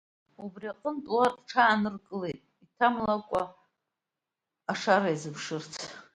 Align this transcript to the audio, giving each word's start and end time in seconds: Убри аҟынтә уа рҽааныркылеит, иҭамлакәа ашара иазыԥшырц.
Убри 0.43 0.65
аҟынтә 0.71 1.09
уа 1.15 1.25
рҽааныркылеит, 1.33 2.41
иҭамлакәа 2.63 3.41
ашара 4.71 5.09
иазыԥшырц. 5.13 5.73